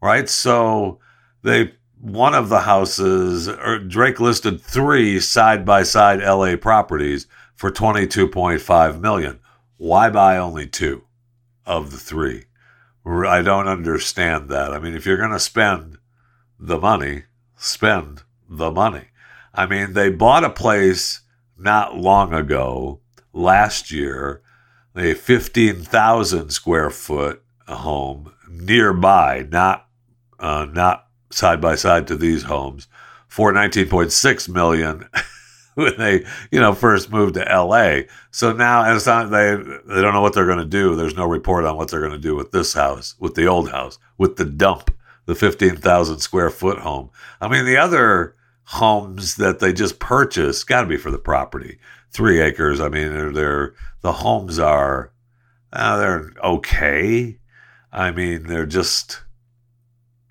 [0.00, 0.30] right?
[0.30, 0.98] So
[1.42, 7.70] they one of the houses, or Drake listed three side by side LA properties for
[7.70, 9.38] 22.5 million.
[9.76, 11.04] Why buy only two
[11.66, 12.44] of the three?
[13.06, 14.72] I don't understand that.
[14.72, 15.98] I mean, if you're going to spend
[16.58, 17.24] the money,
[17.56, 19.08] spend the money.
[19.54, 21.20] I mean, they bought a place
[21.58, 23.00] not long ago,
[23.32, 24.42] last year,
[24.96, 29.86] a 15,000 square foot home nearby, not
[30.38, 32.88] uh, not side by side to these homes,
[33.28, 35.08] for 19.6 million
[35.74, 38.02] when they, you know, first moved to LA.
[38.30, 40.94] So now, and it's not they they don't know what they're going to do.
[40.94, 43.70] There's no report on what they're going to do with this house, with the old
[43.70, 44.94] house, with the dump,
[45.26, 47.10] the 15,000 square foot home.
[47.40, 51.78] I mean, the other homes that they just purchased got to be for the property.
[52.10, 52.80] Three acres.
[52.80, 55.12] I mean, they're, they're the homes are
[55.72, 57.38] uh, they're okay.
[57.92, 59.22] I mean, they're just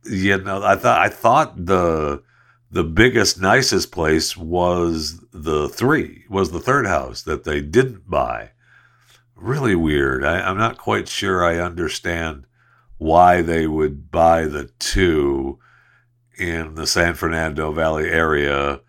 [0.10, 0.63] you know.
[0.63, 2.24] I thought I thought the
[2.72, 8.52] the biggest nicest place was the three was the third house that they didn't buy.
[9.36, 10.24] Really weird.
[10.24, 12.45] I, I'm not quite sure I understand
[12.98, 15.60] why they would buy the two
[16.38, 18.82] in the San Fernando Valley area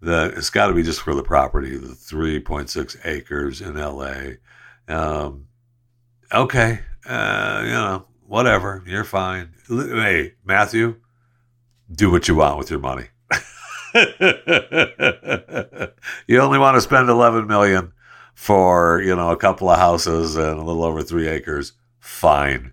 [0.00, 4.34] that it's got to be just for the property, the 3.6 acres in LA.
[4.86, 5.46] Um,
[6.32, 9.54] okay, uh, you know, whatever, you're fine.
[9.68, 10.96] Hey, Matthew,
[11.90, 13.08] do what you want with your money.
[16.26, 17.92] you only want to spend 11 million
[18.34, 21.72] for, you know, a couple of houses and a little over 3 acres.
[22.00, 22.72] Fine.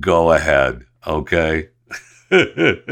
[0.00, 1.68] Go ahead, okay?
[2.30, 2.84] you've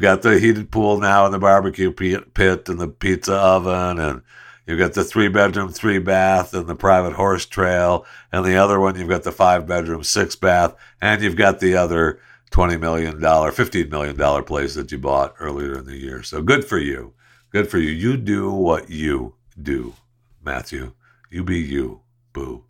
[0.00, 4.22] got the heated pool now and the barbecue pit and the pizza oven and
[4.66, 8.06] you've got the three bedroom three bath and the private horse trail.
[8.30, 10.74] And the other one you've got the five bedroom six bath.
[11.00, 12.20] And you've got the other
[12.50, 16.22] 20 million dollar 15 million dollar place that you bought earlier in the year.
[16.22, 17.14] So good for you.
[17.50, 17.90] Good for you.
[17.90, 19.94] You do what you do
[20.42, 20.92] matthew.
[21.30, 22.00] You be you
[22.32, 22.64] boo.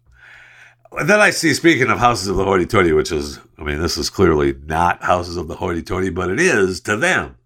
[0.92, 3.80] And then I see, speaking of houses of the hoity toity, which is, I mean,
[3.80, 7.36] this is clearly not houses of the hoity toity, but it is to them.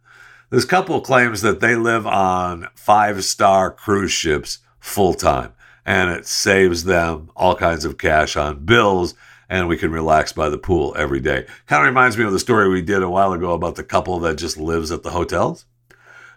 [0.49, 5.53] This couple claims that they live on five star cruise ships full time,
[5.85, 9.15] and it saves them all kinds of cash on bills,
[9.49, 11.47] and we can relax by the pool every day.
[11.67, 14.21] Kind of reminds me of the story we did a while ago about the couple
[14.21, 15.65] that just lives at the hotels.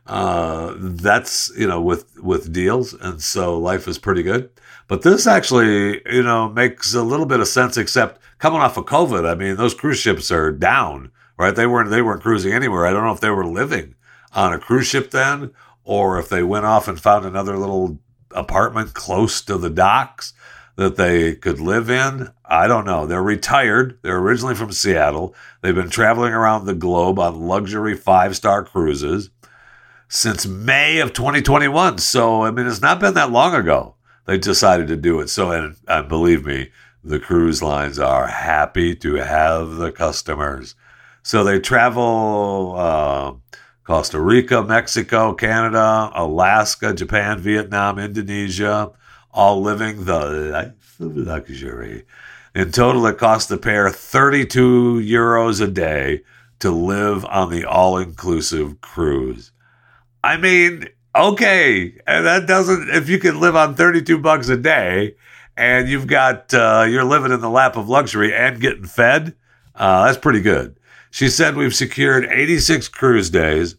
[0.07, 4.49] Uh, that's you know with with deals, and so life is pretty good.
[4.87, 8.85] But this actually, you know, makes a little bit of sense, except coming off of
[8.85, 9.29] COVID.
[9.29, 11.55] I mean, those cruise ships are down, right?
[11.55, 12.87] They weren't they weren't cruising anywhere.
[12.87, 13.93] I don't know if they were living
[14.33, 15.51] on a cruise ship then,
[15.83, 17.99] or if they went off and found another little
[18.31, 20.33] apartment close to the docks
[20.75, 22.29] that they could live in.
[22.45, 23.05] I don't know.
[23.05, 23.99] They're retired.
[24.01, 25.35] They're originally from Seattle.
[25.61, 29.29] They've been traveling around the globe on luxury five star cruises
[30.07, 31.97] since May of 2021.
[31.97, 35.29] So, I mean, it's not been that long ago they decided to do it.
[35.29, 36.69] So, and, and believe me,
[37.03, 40.75] the cruise lines are happy to have the customers.
[41.23, 43.33] So they travel uh,
[43.89, 48.91] Costa Rica, Mexico, Canada, Alaska, Japan, Vietnam, Indonesia,
[49.31, 50.19] all living the
[50.53, 52.05] life of luxury.
[52.53, 56.21] In total, it costs the pair 32 euros a day
[56.59, 59.53] to live on the all inclusive cruise.
[60.23, 62.89] I mean, okay, and that doesn't.
[62.89, 65.15] If you can live on thirty-two bucks a day,
[65.57, 69.33] and you've got uh, you're living in the lap of luxury and getting fed,
[69.73, 70.78] uh, that's pretty good.
[71.11, 73.75] She said we've secured 86 cruise days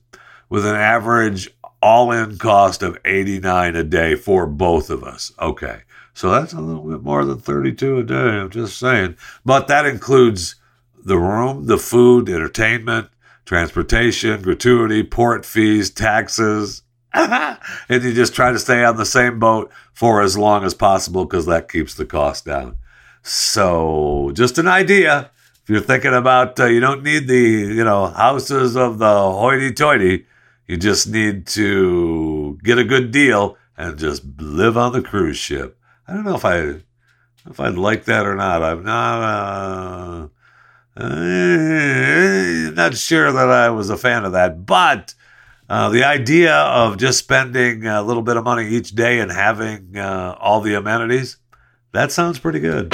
[0.49, 1.51] with an average
[1.83, 5.33] all-in cost of 89 a day for both of us.
[5.41, 5.83] Okay.
[6.13, 9.17] So that's a little bit more than 32 a day, I'm just saying.
[9.45, 10.57] But that includes
[11.03, 13.09] the room, the food, entertainment,
[13.47, 16.83] transportation, gratuity, port fees, taxes,
[17.15, 17.59] and
[17.89, 21.47] you just try to stay on the same boat for as long as possible because
[21.47, 22.77] that keeps the cost down.
[23.23, 25.31] So, just an idea.
[25.71, 30.27] You're thinking about, uh, you don't need the, you know, houses of the hoity-toity.
[30.67, 35.79] You just need to get a good deal and just live on the cruise ship.
[36.09, 36.81] I don't know if I,
[37.49, 38.65] if I'd like that or not.
[38.65, 40.29] I'm not, uh,
[40.97, 45.15] uh, not sure that I was a fan of that, but
[45.69, 49.97] uh, the idea of just spending a little bit of money each day and having
[49.97, 51.37] uh, all the amenities,
[51.93, 52.93] that sounds pretty good.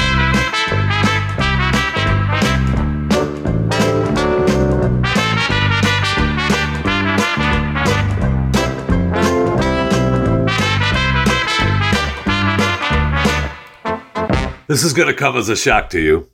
[14.69, 16.29] This is going to come as a shock to you,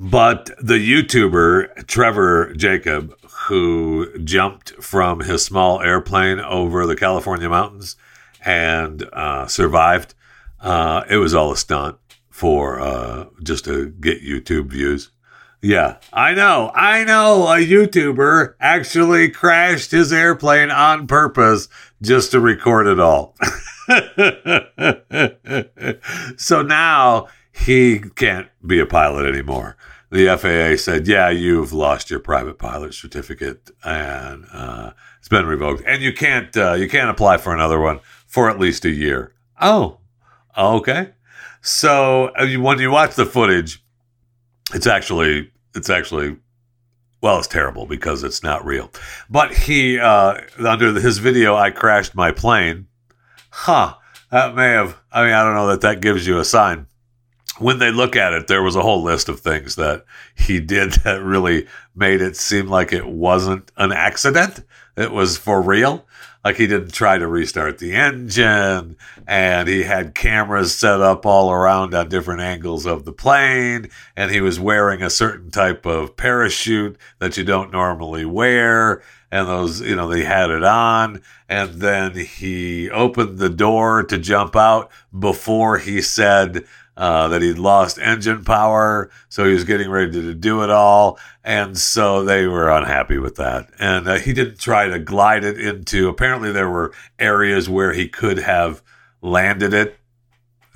[0.00, 3.14] but the YouTuber Trevor Jacob,
[3.46, 7.96] who jumped from his small airplane over the California mountains
[8.42, 10.14] and uh, survived,
[10.62, 11.98] uh, it was all a stunt
[12.30, 15.10] for uh, just to get YouTube views.
[15.60, 16.72] Yeah, I know.
[16.74, 21.68] I know a YouTuber actually crashed his airplane on purpose
[22.00, 23.36] just to record it all.
[26.38, 29.76] so now he can't be a pilot anymore.
[30.10, 35.82] The FAA said, "Yeah, you've lost your private pilot certificate, and uh, it's been revoked,
[35.86, 39.34] and you can't uh, you can't apply for another one for at least a year."
[39.60, 39.98] Oh,
[40.56, 41.10] okay.
[41.62, 43.82] So uh, when you watch the footage,
[44.72, 46.36] it's actually it's actually
[47.20, 48.90] well, it's terrible because it's not real.
[49.30, 52.88] But he uh, under his video, I crashed my plane.
[53.50, 53.94] Huh?
[54.30, 54.98] That may have.
[55.10, 56.86] I mean, I don't know that that gives you a sign.
[57.58, 60.92] When they look at it, there was a whole list of things that he did
[61.04, 64.64] that really made it seem like it wasn't an accident.
[64.96, 66.06] It was for real.
[66.44, 71.50] Like he didn't try to restart the engine, and he had cameras set up all
[71.50, 76.18] around on different angles of the plane, and he was wearing a certain type of
[76.18, 81.80] parachute that you don't normally wear, and those, you know, they had it on, and
[81.80, 86.66] then he opened the door to jump out before he said,
[86.96, 91.18] uh, that he'd lost engine power, so he was getting ready to do it all,
[91.42, 93.68] and so they were unhappy with that.
[93.78, 96.08] And uh, he didn't try to glide it into.
[96.08, 98.82] Apparently, there were areas where he could have
[99.20, 99.98] landed it,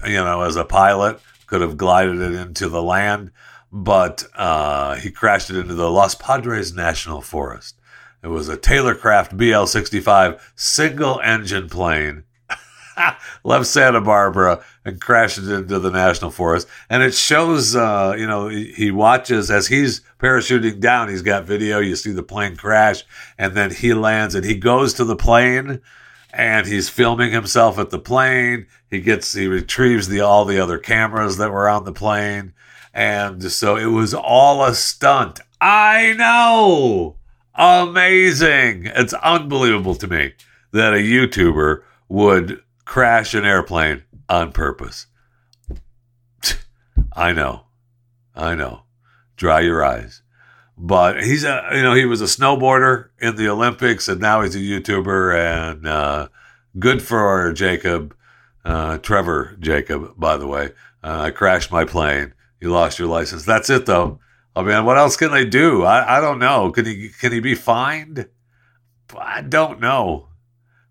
[0.04, 3.30] you know, as a pilot, could have glided it into the land,
[3.70, 7.78] but uh, he crashed it into the Los Padres National Forest.
[8.22, 12.24] It was a Taylorcraft BL 65 single engine plane
[13.44, 16.68] left Santa Barbara and crashes into the national forest.
[16.90, 21.08] And it shows, uh, you know, he, he watches as he's parachuting down.
[21.08, 21.78] He's got video.
[21.78, 23.04] You see the plane crash,
[23.36, 25.80] and then he lands and he goes to the plane
[26.32, 28.66] and he's filming himself at the plane.
[28.90, 32.52] He gets, he retrieves the all the other cameras that were on the plane.
[32.92, 35.40] And so it was all a stunt.
[35.60, 37.16] I know.
[37.54, 38.86] Amazing.
[38.86, 40.34] It's unbelievable to me
[40.72, 45.06] that a YouTuber would crash an airplane on purpose.
[47.12, 47.66] I know.
[48.34, 48.84] I know.
[49.36, 50.22] Dry your eyes.
[50.76, 54.56] But he's a, you know, he was a snowboarder in the Olympics and now he's
[54.56, 56.28] a YouTuber and uh,
[56.78, 58.16] good for Jacob,
[58.64, 60.70] uh, Trevor Jacob, by the way.
[61.04, 62.32] Uh, I crashed my plane.
[62.58, 63.44] You lost your license.
[63.44, 64.18] That's it though.
[64.56, 65.84] I mean, what else can they do?
[65.84, 66.72] I, I don't know.
[66.72, 68.28] Can he can he be fined?
[69.16, 70.28] I don't know.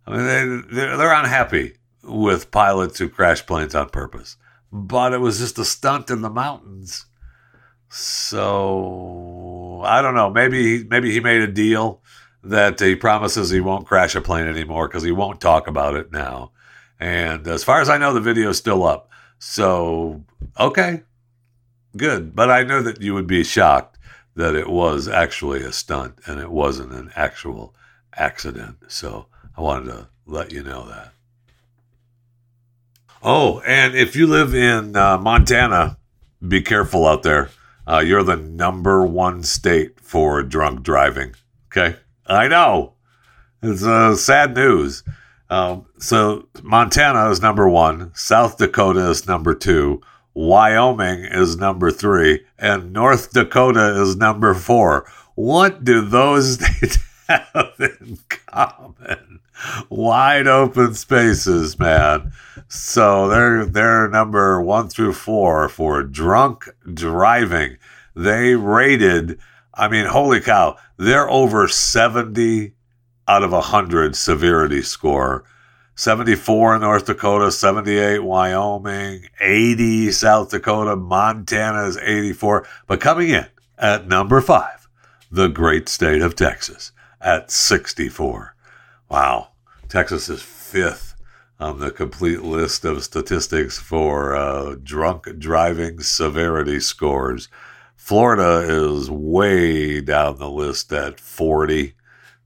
[0.05, 1.73] I mean, they, they're, they're unhappy
[2.07, 4.37] with pilots who crash planes on purpose.
[4.71, 7.05] But it was just a stunt in the mountains.
[7.89, 10.29] So I don't know.
[10.29, 12.01] Maybe maybe he made a deal
[12.43, 16.11] that he promises he won't crash a plane anymore because he won't talk about it
[16.11, 16.51] now.
[16.99, 19.09] And as far as I know, the video is still up.
[19.39, 20.23] So
[20.59, 21.03] okay,
[21.95, 22.35] good.
[22.35, 23.97] But I know that you would be shocked
[24.35, 27.73] that it was actually a stunt and it wasn't an actual
[28.13, 28.77] accident.
[28.87, 31.13] So I wanted to let you know that.
[33.29, 35.97] Oh, and if you live in uh, Montana,
[36.47, 37.49] be careful out there.
[37.85, 41.35] Uh, you're the number one state for drunk driving.
[41.67, 41.97] Okay.
[42.25, 42.93] I know.
[43.61, 45.03] It's uh, sad news.
[45.49, 49.99] Um, so Montana is number one, South Dakota is number two,
[50.33, 55.05] Wyoming is number three, and North Dakota is number four.
[55.35, 59.41] What do those states have in common?
[59.89, 62.31] Wide open spaces, man.
[62.67, 67.77] So they're they're number one through four for drunk driving.
[68.15, 69.39] They rated,
[69.73, 72.73] I mean, holy cow, they're over 70
[73.27, 75.43] out of 100 severity score.
[75.95, 82.67] 74 in North Dakota, 78 Wyoming, 80 South Dakota, Montana is 84.
[82.85, 83.47] But coming in
[83.79, 84.87] at number five,
[85.31, 88.55] the great state of Texas at 64.
[89.09, 89.49] Wow.
[89.87, 91.15] Texas is fifth
[91.59, 97.47] on the complete list of statistics for uh, drunk driving severity scores.
[97.95, 101.93] Florida is way down the list at 40.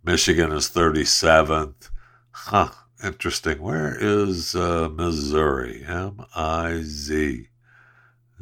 [0.04, 1.90] Michigan is 37th.
[2.32, 2.70] Huh,
[3.04, 3.62] interesting.
[3.62, 5.84] Where is uh, Missouri?
[5.86, 7.48] M I Z.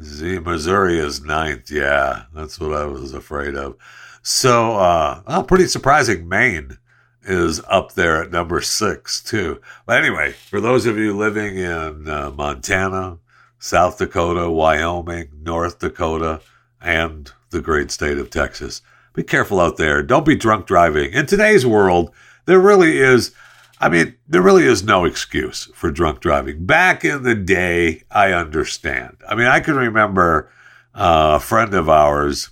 [0.02, 0.38] Z.
[0.38, 1.70] Missouri is ninth.
[1.70, 3.76] Yeah, that's what I was afraid of.
[4.22, 6.28] So, uh, oh, pretty surprising.
[6.28, 6.78] Maine
[7.22, 9.60] is up there at number six, too.
[9.86, 13.18] But anyway, for those of you living in uh, Montana,
[13.58, 16.40] South Dakota, Wyoming, North Dakota,
[16.80, 18.80] and the great state of Texas.
[19.12, 20.02] Be careful out there.
[20.02, 21.12] Don't be drunk driving.
[21.12, 22.10] In today's world,
[22.46, 23.32] there really is,
[23.80, 26.64] I mean, there really is no excuse for drunk driving.
[26.64, 29.18] Back in the day, I understand.
[29.28, 30.50] I mean, I can remember
[30.94, 32.50] uh, a friend of ours.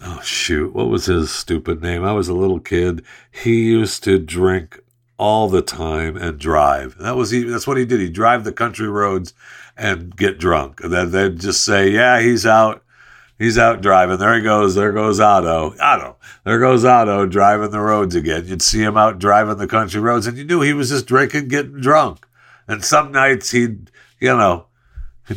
[0.00, 0.72] Oh, shoot.
[0.72, 2.04] What was his stupid name?
[2.04, 3.04] I was a little kid.
[3.30, 4.80] He used to drink
[5.18, 6.96] all the time and drive.
[6.98, 7.42] That was he.
[7.42, 8.00] That's what he did.
[8.00, 9.34] He drive the country roads
[9.76, 10.80] and get drunk.
[10.82, 12.84] And then they'd just say, "Yeah, he's out.
[13.38, 14.18] He's out driving.
[14.18, 14.76] There he goes.
[14.76, 15.74] There goes Otto.
[15.80, 16.16] Otto.
[16.44, 20.28] There goes Otto driving the roads again." You'd see him out driving the country roads,
[20.28, 22.24] and you knew he was just drinking, getting drunk.
[22.68, 23.90] And some nights he'd,
[24.20, 24.66] you know,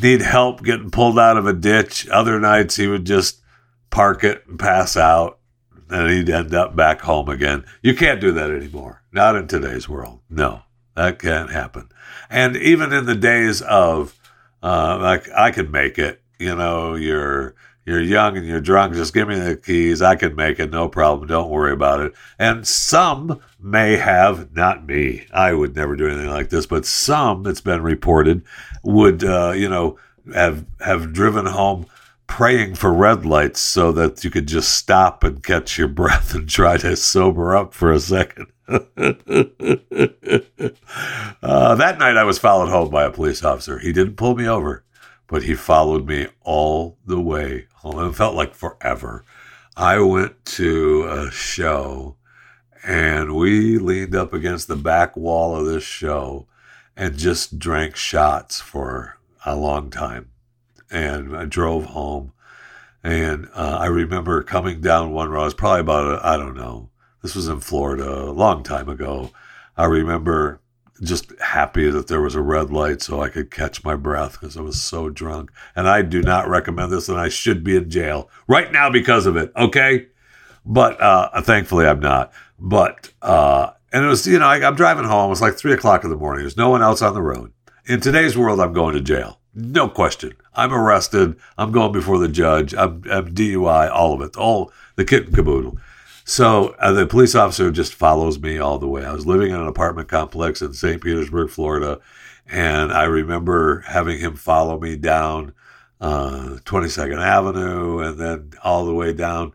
[0.01, 2.07] need help getting pulled out of a ditch.
[2.09, 3.40] Other nights he would just
[3.91, 5.37] park it and pass out
[5.91, 7.65] and he'd end up back home again.
[7.83, 9.03] You can't do that anymore.
[9.11, 10.21] Not in today's world.
[10.29, 10.63] No,
[10.95, 11.89] that can't happen.
[12.29, 14.17] And even in the days of,
[14.63, 18.93] uh, like I can make it, you know, you're, you're young and you're drunk.
[18.93, 20.01] Just give me the keys.
[20.01, 20.71] I can make it.
[20.71, 21.27] No problem.
[21.27, 22.13] Don't worry about it.
[22.39, 25.25] And some may have, not me.
[25.33, 28.43] I would never do anything like this, but some, it's been reported,
[28.83, 29.99] would, uh, you know,
[30.33, 31.85] have, have driven home
[32.31, 36.47] praying for red lights so that you could just stop and catch your breath and
[36.47, 38.47] try to sober up for a second.
[38.69, 38.79] uh,
[41.75, 43.79] that night, I was followed home by a police officer.
[43.79, 44.85] He didn't pull me over,
[45.27, 47.99] but he followed me all the way home.
[47.99, 49.25] It felt like forever.
[49.75, 52.15] I went to a show
[52.81, 56.47] and we leaned up against the back wall of this show
[56.95, 60.30] and just drank shots for a long time
[60.91, 62.33] and I drove home.
[63.03, 65.41] And uh, I remember coming down one road.
[65.41, 66.89] I was probably about, I don't know,
[67.21, 69.31] this was in Florida a long time ago.
[69.75, 70.61] I remember
[71.01, 74.55] just happy that there was a red light so I could catch my breath because
[74.55, 75.51] I was so drunk.
[75.75, 79.25] And I do not recommend this, and I should be in jail right now because
[79.25, 79.51] of it.
[79.55, 80.07] Okay.
[80.63, 82.31] But uh, thankfully, I'm not.
[82.59, 85.25] But, uh, and it was, you know, I, I'm driving home.
[85.25, 86.43] It was like three o'clock in the morning.
[86.43, 87.51] There's no one else on the road.
[87.87, 89.40] In today's world, I'm going to jail.
[89.53, 90.33] No question.
[90.55, 91.35] I'm arrested.
[91.57, 92.73] I'm going before the judge.
[92.73, 95.77] I'm, I'm DUI, all of it, all the kit and caboodle.
[96.23, 99.03] So uh, the police officer just follows me all the way.
[99.03, 101.01] I was living in an apartment complex in St.
[101.01, 101.99] Petersburg, Florida,
[102.47, 105.53] and I remember having him follow me down
[105.99, 109.53] uh, 22nd Avenue and then all the way down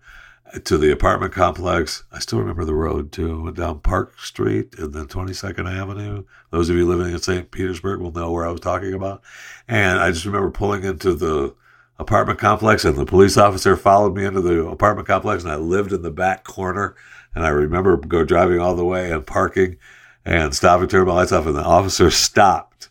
[0.64, 2.04] to the apartment complex.
[2.10, 3.42] I still remember the road too.
[3.42, 6.24] Went down Park Street and then 22nd Avenue.
[6.50, 7.50] Those of you living in St.
[7.50, 9.22] Petersburg will know where I was talking about.
[9.68, 11.54] And I just remember pulling into the
[11.98, 15.92] apartment complex and the police officer followed me into the apartment complex and I lived
[15.92, 16.96] in the back corner.
[17.34, 19.76] And I remember go driving all the way and parking
[20.24, 21.46] and stopping, turning my lights off.
[21.46, 22.88] And the officer stopped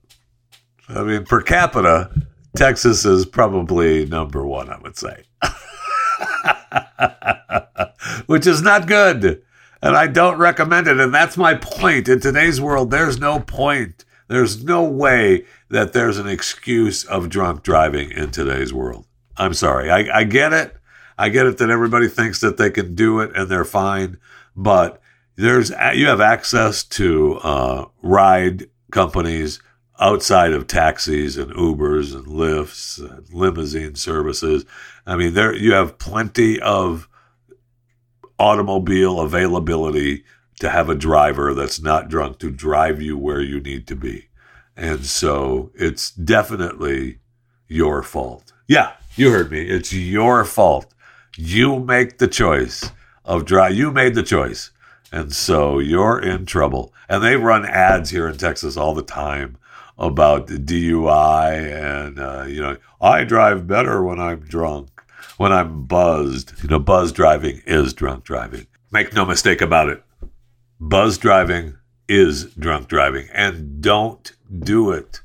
[0.89, 2.11] I mean, per capita,
[2.55, 4.69] Texas is probably number one.
[4.69, 5.23] I would say,
[8.25, 9.41] which is not good,
[9.81, 10.99] and I don't recommend it.
[10.99, 12.09] And that's my point.
[12.09, 14.03] In today's world, there's no point
[14.33, 19.05] there's no way that there's an excuse of drunk driving in today's world.
[19.37, 19.89] I'm sorry.
[19.89, 20.75] I, I get it.
[21.17, 24.17] I get it that everybody thinks that they can do it and they're fine,
[24.55, 25.01] but
[25.35, 29.59] there's you have access to uh, ride companies
[29.99, 34.65] outside of taxis and Ubers and Lyfts and limousine services.
[35.05, 37.07] I mean, there you have plenty of
[38.39, 40.23] automobile availability
[40.63, 44.29] to have a driver that's not drunk to drive you where you need to be.
[44.77, 47.19] And so it's definitely
[47.67, 48.53] your fault.
[48.65, 49.63] Yeah, you heard me.
[49.63, 50.93] It's your fault.
[51.35, 52.91] You make the choice
[53.25, 53.75] of drive.
[53.75, 54.71] You made the choice.
[55.11, 56.93] And so you're in trouble.
[57.09, 59.57] And they run ads here in Texas all the time
[59.97, 65.03] about the DUI and, uh, you know, I drive better when I'm drunk,
[65.35, 66.53] when I'm buzzed.
[66.63, 68.65] You know, buzz driving is drunk driving.
[68.93, 70.01] Make no mistake about it.
[70.85, 71.77] Buzz driving
[72.09, 73.29] is drunk driving.
[73.33, 75.21] And don't do it.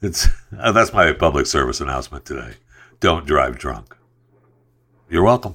[0.00, 0.28] It's
[0.58, 2.54] uh, that's my public service announcement today.
[2.98, 3.94] Don't drive drunk.
[5.10, 5.54] You're welcome.